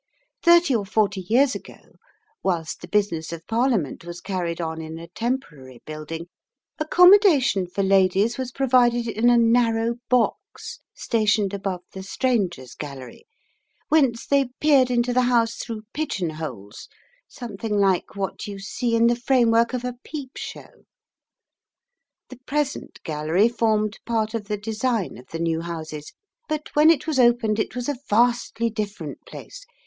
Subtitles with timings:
[0.41, 1.77] Thirty or forty years ago,
[2.41, 6.25] whilst the business of Parliament was carried on in a temporary building,
[6.79, 13.27] accommodation for ladies was provided in a narrow box stationed above the Strangers' Gallery,
[13.89, 16.89] whence they peered into the House through pigeon holes
[17.27, 20.85] something like what you see in the framework of a peep show.
[22.29, 26.11] The present Gallery formed part of the design of the new Houses,
[26.49, 29.63] but when it was opened it was a vastly different place.